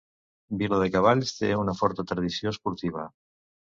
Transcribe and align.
Viladecavalls 0.61 1.35
té 1.43 1.53
una 1.67 1.79
forta 1.85 2.09
tradició 2.15 2.57
esportiva. 2.59 3.11